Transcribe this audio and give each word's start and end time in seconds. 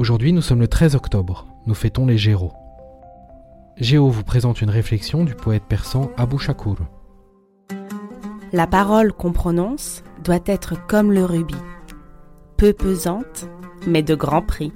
Aujourd'hui, 0.00 0.32
nous 0.32 0.40
sommes 0.40 0.60
le 0.60 0.66
13 0.66 0.94
octobre. 0.94 1.46
Nous 1.66 1.74
fêtons 1.74 2.06
les 2.06 2.16
Géros. 2.16 2.54
Géo 3.76 4.08
vous 4.08 4.24
présente 4.24 4.62
une 4.62 4.70
réflexion 4.70 5.24
du 5.24 5.34
poète 5.34 5.64
persan 5.68 6.10
Abu 6.16 6.38
Shakur. 6.38 6.78
La 8.50 8.66
parole 8.66 9.12
qu'on 9.12 9.32
prononce 9.32 10.02
doit 10.24 10.40
être 10.46 10.74
comme 10.86 11.12
le 11.12 11.26
rubis, 11.26 11.54
peu 12.56 12.72
pesante, 12.72 13.46
mais 13.86 14.02
de 14.02 14.14
grand 14.14 14.40
prix. 14.40 14.72